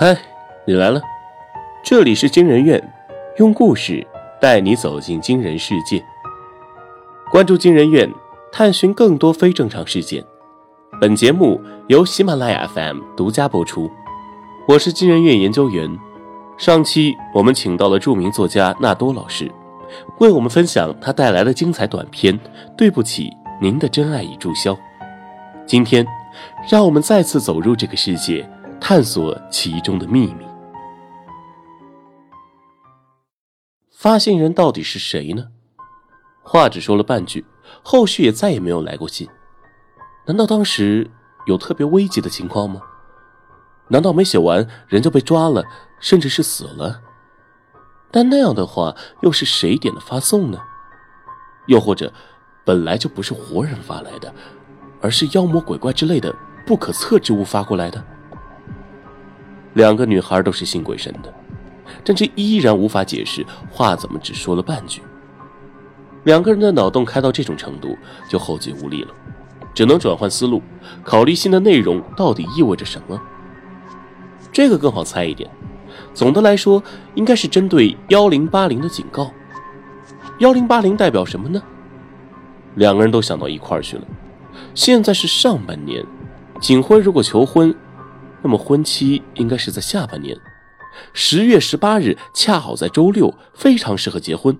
[0.00, 0.16] 嗨，
[0.64, 1.02] 你来了，
[1.82, 2.80] 这里是惊人院，
[3.38, 4.06] 用故事
[4.40, 6.00] 带你走进惊人世界。
[7.32, 8.08] 关注惊人院，
[8.52, 10.24] 探寻更多非正常事件。
[11.00, 13.90] 本节目由喜马拉雅 FM 独家播出。
[14.68, 15.90] 我是惊人院研究员。
[16.56, 19.50] 上期我们请到了著名作家纳多老师，
[20.20, 22.38] 为我们分享他带来的精彩短篇
[22.76, 24.72] 《对不起，您的真爱已注销》。
[25.66, 26.06] 今天，
[26.70, 28.48] 让我们再次走入这个世界。
[28.80, 30.46] 探索其中的秘密。
[33.90, 35.48] 发信人到底是谁呢？
[36.42, 37.44] 话只说了半句，
[37.82, 39.28] 后续也再也没有来过信。
[40.26, 41.10] 难道当时
[41.46, 42.80] 有特别危急的情况吗？
[43.88, 45.64] 难道没写完人就被抓了，
[46.00, 47.02] 甚至是死了？
[48.10, 50.58] 但那样的话，又是谁点的发送呢？
[51.66, 52.12] 又或者，
[52.64, 54.32] 本来就不是活人发来的，
[55.02, 56.34] 而是妖魔鬼怪之类的
[56.66, 58.02] 不可测之物发过来的？
[59.78, 61.32] 两个女孩都是信鬼神的，
[62.02, 65.00] 但这依然无法解释话怎么只说了半句。
[66.24, 67.96] 两个人的脑洞开到这种程度，
[68.28, 69.14] 就后继无力了，
[69.72, 70.60] 只能转换思路，
[71.04, 73.22] 考虑信的内容到底意味着什么。
[74.50, 75.48] 这个更好猜一点，
[76.12, 76.82] 总的来说，
[77.14, 79.30] 应该是针对幺零八零的警告。
[80.40, 81.62] 幺零八零代表什么呢？
[82.74, 84.02] 两个人都想到一块去了。
[84.74, 86.04] 现在是上半年，
[86.60, 87.72] 景辉如果求婚。
[88.42, 90.38] 那么婚期应该是在下半年，
[91.12, 94.58] 十月十八日恰好在周六，非常适合结婚。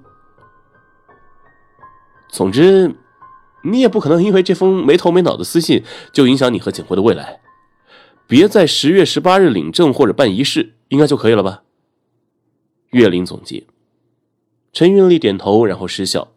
[2.29, 2.95] 总之，
[3.63, 7.41] 你也不可能因为这封没头没脑的私信就影响你和景辉的未来。
[8.27, 11.63] 别在十月十八日领证或者办仪式，应该就可以了吧？
[12.91, 13.67] 岳林总结。
[14.73, 16.29] 陈云丽点头，然后失笑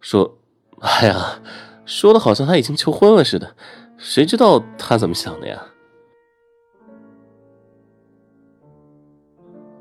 [0.00, 0.38] 说
[0.80, 1.40] ：“哎呀，
[1.84, 3.56] 说的好像他已经求婚了似的，
[3.98, 5.66] 谁知道他怎么想的呀？”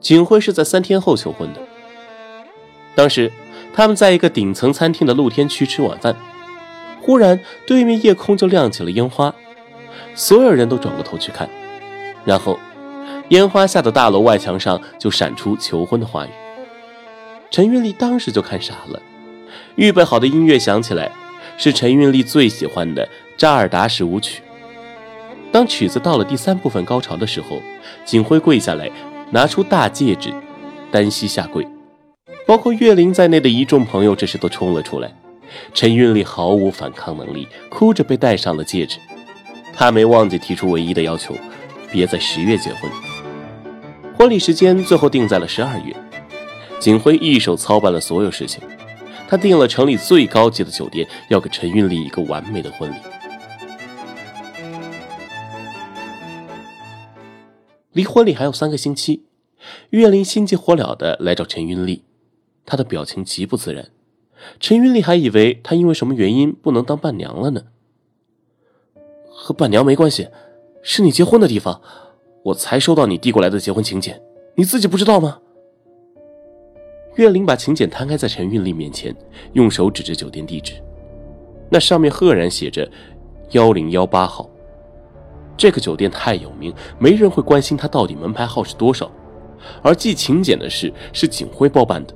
[0.02, 1.62] 景辉是在三天后求婚的。
[2.96, 3.32] 当时
[3.74, 6.16] 他们在一个顶层餐厅的露天区吃晚饭，
[7.02, 9.34] 忽然对面夜空就亮起了烟花，
[10.14, 11.48] 所有人都转过头去看，
[12.26, 12.60] 然后
[13.30, 16.30] 烟花下的大楼外墙上就闪出求婚的话语。
[17.50, 19.02] 陈韵丽当时就看傻了，
[19.76, 21.12] 预备好的音乐响起来，
[21.58, 24.42] 是陈韵丽最喜欢的扎尔达什舞曲。
[25.52, 27.62] 当曲子到了第三部分高潮的时候，
[28.04, 28.90] 景辉跪下来。
[29.34, 30.34] 拿出大戒指，
[30.92, 31.66] 单膝下跪，
[32.46, 35.10] 包括岳林在内的一众朋友这时都冲了出来。
[35.74, 38.98] 陈韵丽毫无反抗能力，哭着被戴上了戒指。
[39.74, 41.34] 她没忘记提出唯一的要求：
[41.90, 42.92] 别在十月结婚。
[44.18, 45.96] 婚礼时间最后定在了十二月。
[46.80, 48.62] 景辉一手操办了所有事情，
[49.30, 52.96] 他订了城里最高级的酒店，要给陈韵丽一个完美的婚礼。
[57.94, 59.26] 离婚礼还有三个星期，
[59.90, 62.04] 岳林心急火燎的来找陈云丽，
[62.66, 63.90] 他的表情极不自然。
[64.60, 67.64] 陈云丽还以为他因为什么原因不能当伴娘了呢。
[69.28, 70.30] 和伴娘没关系，
[70.82, 71.82] 是你结婚的地方，
[72.44, 74.22] 我才收到你递过来的结婚请柬，
[74.56, 75.40] 你自己不知道吗？
[77.16, 79.14] 岳林把请柬摊开在陈韵丽面前，
[79.54, 80.82] 用手指着酒店地址，
[81.70, 82.90] 那上面赫然写着
[83.52, 84.50] 幺零幺八号。
[85.62, 89.12] 这个酒店太有名，没人会关心它到底门牌号是多少。
[89.84, 92.16] 而寄请柬的事是景辉包办的，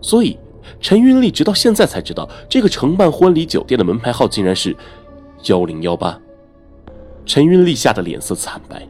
[0.00, 0.38] 所以
[0.80, 4.76] 陈云丽直到现在才知道，这个承办婚礼酒店的门牌号竟然是
[5.46, 6.16] 幺零幺八。
[7.26, 8.86] 陈云丽吓得脸色惨白，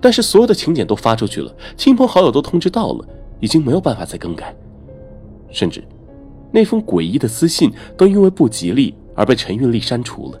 [0.00, 3.06] 但是所有的请柬都发出去了，亲朋好友都通知到了，
[3.38, 4.52] 已经没有办法再更改。
[5.52, 5.84] 甚至
[6.50, 10.40] 那封诡异的私信都因为不吉利而被陈云丽删除了。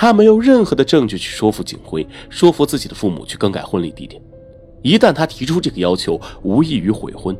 [0.00, 4.22] 他没有任何的证据去说服景辉，说服自己的父母去更改婚礼地点。
[4.80, 7.36] 一旦他提出这个要求，无异于悔婚。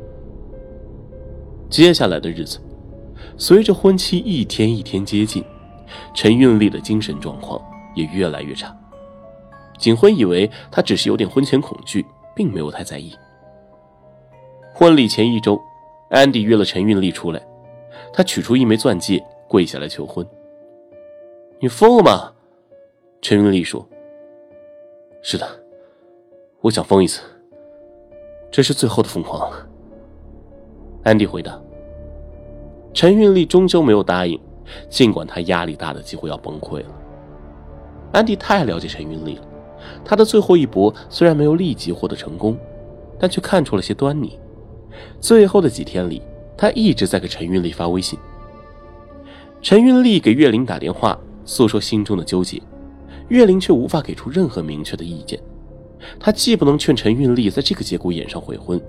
[1.70, 2.58] 接下来的日子，
[3.36, 5.44] 随着婚期一天一天接近，
[6.12, 7.62] 陈韵丽的精神状况
[7.94, 8.76] 也越来越差。
[9.78, 13.12] 景辉以为他只是有点婚前恐惧，并没有太在意。
[14.74, 15.60] 婚礼前一周，
[16.10, 17.40] 安迪约了陈韵丽出来，
[18.12, 20.26] 他取出一枚钻戒，跪下来求婚。
[21.60, 22.32] 你疯了吗？
[23.20, 23.86] 陈云丽说
[25.22, 25.46] ：“是的，
[26.60, 27.20] 我想疯一次，
[28.50, 29.50] 这是最后的疯狂。”
[31.02, 31.60] 安迪回答。
[32.94, 34.40] 陈云丽终究没有答应，
[34.88, 36.86] 尽管她压力大的几乎要崩溃了。
[38.12, 39.42] 安迪太了解陈云丽了，
[40.04, 42.56] 他的最后一搏虽然没有立即获得成功，
[43.18, 44.38] 但却看出了些端倪。
[45.20, 46.22] 最后的几天里，
[46.56, 48.18] 他一直在给陈云丽发微信。
[49.60, 52.62] 陈云丽给岳林打电话，诉说心中的纠结。
[53.28, 55.38] 岳林却无法给出任何明确的意见，
[56.18, 58.80] 他既不能劝陈运丽在这个节骨眼上悔婚，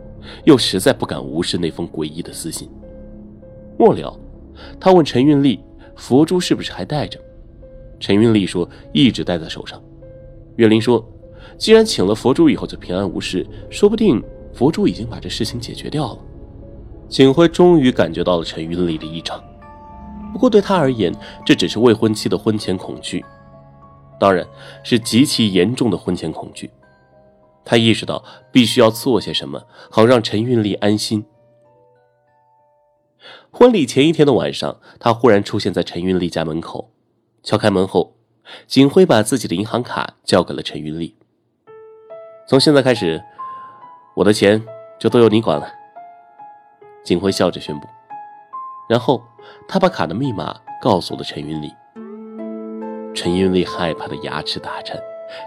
[0.45, 2.69] 又实在不敢无视那封诡异的私信。
[3.77, 4.18] 末了，
[4.80, 5.59] 他问陈运丽
[5.95, 7.19] ：“佛珠是不是还带着？”
[8.00, 9.81] 陈运丽说：“一直戴在手上。”
[10.57, 11.06] 岳林说
[11.57, 14.21] ：“既然请了佛珠以后就平安无事，说不定
[14.53, 16.19] 佛珠已经把这事情解决掉了。”
[17.09, 19.44] 景辉终于感觉到了陈运丽的异常，
[20.31, 21.13] 不过对他而言，
[21.45, 23.25] 这只是未婚妻的婚前恐惧，
[24.19, 24.45] 当然
[24.83, 26.69] 是极其严重的婚前恐惧。
[27.63, 31.25] 他意识到必须要做些什么，好让陈运丽安心。
[33.51, 36.92] 婚礼前一天的晚上，他忽然出现在陈运丽家门口，
[37.44, 38.16] 敲开门后，
[38.68, 41.16] 景辉把自己的银行卡交给了陈运丽。
[42.48, 43.24] 从现在开始，
[44.16, 44.63] 我的钱
[45.00, 45.71] 就都由你管了。
[47.04, 47.88] 景辉笑着宣布，
[48.88, 49.24] 然后
[49.68, 51.71] 他把卡的密码告诉了陈运丽。
[53.13, 54.97] 陈运丽害怕的牙齿打颤，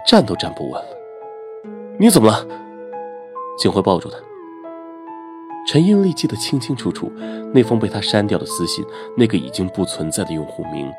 [0.07, 0.97] 站都站不稳了。
[1.99, 2.45] 你怎么了？
[3.57, 4.17] 景辉抱住他。
[5.65, 7.11] 陈英丽记得清清楚楚，
[7.53, 10.91] 那封被他删掉的私信，那个已经不存在的用户名，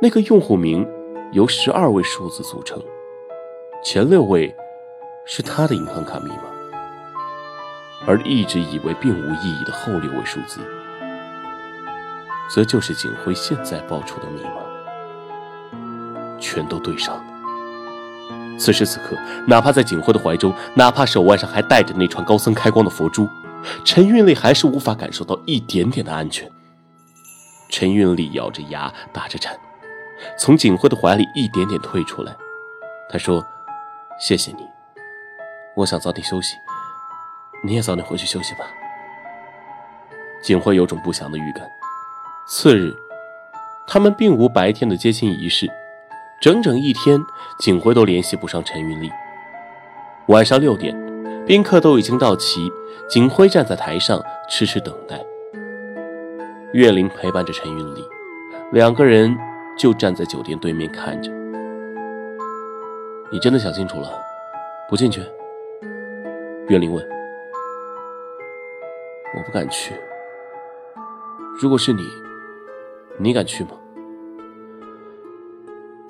[0.00, 0.88] 那个用户名
[1.32, 2.82] 由十二位数字组成，
[3.84, 4.54] 前六位
[5.26, 6.44] 是他的银行卡密码，
[8.06, 10.60] 而一直以为并无意义的后六位数字，
[12.48, 14.62] 则就是景辉现在报出的密码，
[16.40, 17.24] 全都对上了。
[18.58, 19.16] 此时此刻，
[19.46, 23.28] 哪怕在景辉的怀中，哪怕手腕上还戴着那串高僧开光的佛珠，
[23.84, 26.50] 陈运丽还是无法感受到一点点的安全。
[27.70, 29.58] 陈运丽咬着牙，打着颤，
[30.36, 32.36] 从景辉的怀里一点点退出来。
[33.08, 33.42] 他说
[34.20, 34.66] ：“谢谢你，
[35.74, 36.54] 我想早点休息，
[37.64, 38.66] 你也早点回去休息吧。”
[40.42, 41.66] 景辉有种不祥的预感。
[42.46, 42.94] 次日，
[43.86, 45.70] 他们并无白天的接亲仪式。
[46.40, 47.22] 整整一天，
[47.58, 49.10] 景辉都联系不上陈云丽。
[50.28, 50.96] 晚上六点，
[51.44, 52.72] 宾客都已经到齐，
[53.10, 55.22] 景辉站在台上痴痴等待。
[56.72, 58.02] 岳林陪伴着陈云丽，
[58.72, 59.36] 两个人
[59.76, 61.30] 就站在酒店对面看着。
[63.30, 64.10] 你真的想清楚了，
[64.88, 65.20] 不进去？
[66.68, 67.06] 岳林问。
[69.36, 69.94] 我不敢去。
[71.60, 72.02] 如果是你，
[73.18, 73.72] 你敢去吗？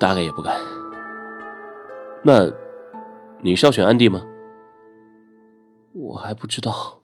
[0.01, 0.59] 大概也不敢。
[2.23, 2.51] 那，
[3.43, 4.25] 你是要选安迪吗？
[5.93, 7.01] 我还不知道，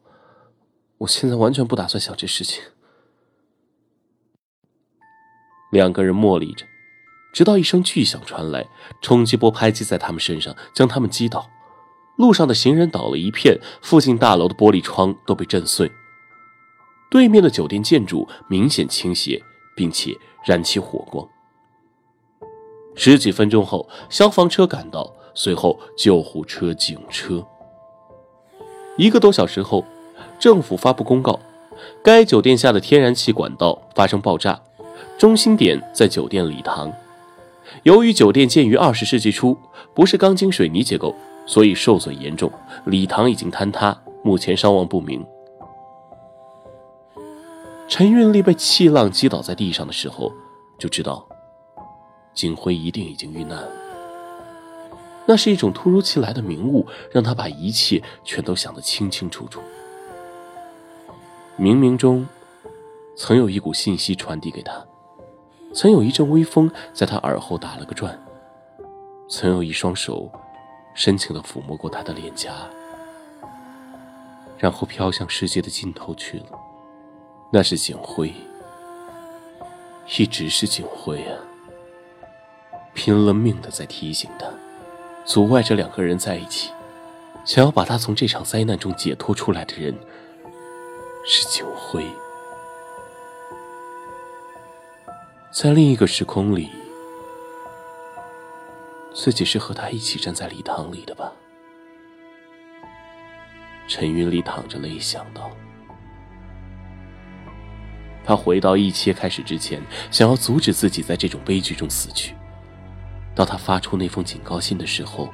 [0.98, 2.64] 我现在完全不打算想这事情。
[5.72, 6.66] 两个人默立着，
[7.32, 8.68] 直到一声巨响传来，
[9.00, 11.48] 冲击波拍击在他们身上，将他们击倒。
[12.18, 15.92] 路上的行人倒了一片，附近大楼的玻璃窗都被震碎。
[17.12, 19.44] 对面的酒店建筑明显倾斜，
[19.76, 21.30] 并且燃起火光。
[22.98, 27.46] 十几分钟后，消防车赶到，随后救护车、警车。
[28.98, 29.86] 一个多小时后，
[30.40, 31.40] 政府发布公告：
[32.04, 34.60] 该酒店下的天然气管道发生爆炸，
[35.16, 36.92] 中心点在酒店礼堂。
[37.84, 39.56] 由于酒店建于二十世纪初，
[39.94, 41.14] 不是钢筋水泥结构，
[41.46, 42.52] 所以受损严重，
[42.86, 45.24] 礼堂已经坍塌，目前伤亡不明。
[47.88, 50.34] 陈运力被气浪击倒在地上的时候，
[50.80, 51.24] 就知道。
[52.38, 53.68] 景辉一定已经遇难。
[55.26, 59.60] 那是一种突如其来的明悟，让他把一切全都想得清清楚楚。
[61.58, 62.28] 冥冥中，
[63.16, 64.86] 曾有一股信息传递给他，
[65.74, 68.24] 曾有一阵微风在他耳后打了个转，
[69.28, 70.32] 曾有一双手
[70.94, 72.54] 深情地抚摸过他的脸颊，
[74.60, 76.46] 然后飘向世界的尽头去了。
[77.52, 78.32] 那是景辉，
[80.20, 81.47] 一直是景辉啊。
[82.98, 84.48] 拼了命的在提醒他，
[85.24, 86.72] 阻碍着两个人在一起，
[87.46, 89.96] 想要把他从这场灾难中解脱出来的人
[91.24, 92.04] 是九辉。
[95.52, 96.72] 在另一个时空里，
[99.14, 101.32] 自己是和他一起站在礼堂里的吧？
[103.88, 105.52] 陈云丽淌着泪想到，
[108.26, 112.34] 他回到一切开始之前，想要阻止自己在这种悲剧中死去。
[113.38, 115.30] 到他发出那封警告信的时候，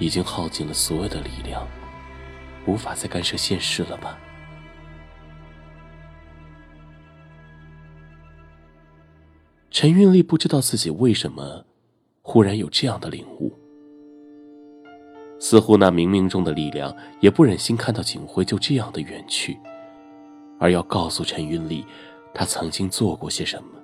[0.00, 1.64] 已经耗尽了所有的力量，
[2.66, 4.18] 无法再干涉现实了吧？
[9.70, 11.64] 陈运丽不知道自己为什么
[12.22, 13.52] 忽然有这样的领悟，
[15.38, 19.56] 似乎那冥冥中的力量也不忍心看到景辉就这样的远去，
[20.58, 21.86] 而要告诉陈运丽，
[22.34, 23.79] 他曾经做过些什么。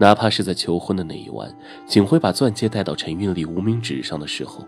[0.00, 1.54] 哪怕是在求婚的那一晚，
[1.86, 4.64] 景辉把钻戒戴到陈韵丽无名指上的时候；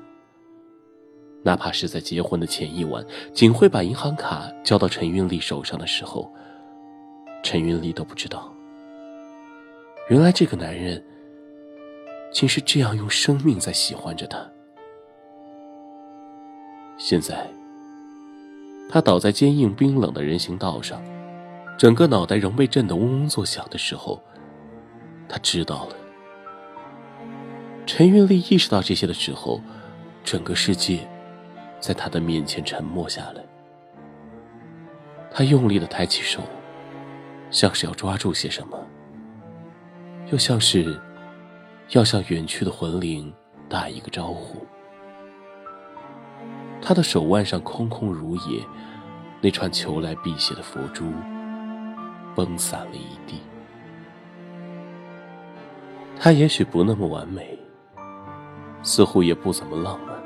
[1.42, 6.30] 哪怕是在结婚的前一晚，景辉把银行卡交到陈韵丽手上的时候，
[7.42, 8.52] 陈韵丽都不知道，
[10.10, 11.02] 原来这个男人
[12.30, 14.46] 竟是这样用生命在喜欢着她。
[16.98, 17.50] 现在，
[18.90, 21.02] 他倒在坚硬冰冷的人行道上，
[21.78, 24.22] 整个脑袋仍被震得嗡嗡作响的时候，
[25.32, 25.96] 他知道了。
[27.86, 29.62] 陈云丽意识到这些的时候，
[30.22, 31.08] 整个世界
[31.80, 33.42] 在他的面前沉默下来。
[35.30, 36.42] 他用力的抬起手，
[37.50, 38.78] 像是要抓住些什么，
[40.30, 41.00] 又像是
[41.92, 43.32] 要向远去的魂灵
[43.70, 44.66] 打一个招呼。
[46.82, 48.62] 他的手腕上空空如也，
[49.40, 51.10] 那串求来辟邪的佛珠
[52.36, 53.40] 崩散了一地。
[56.24, 57.58] 他也许不那么完美，
[58.84, 60.16] 似乎也不怎么浪漫，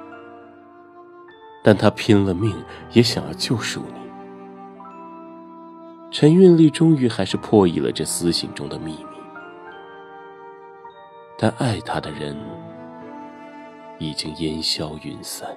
[1.64, 2.54] 但他拼了命
[2.92, 3.94] 也想要救赎你。
[6.10, 9.16] 陈韵丽终于还是破译了这私信中的秘密，
[11.38, 12.36] 但爱他的人
[13.96, 15.48] 已经烟消云散。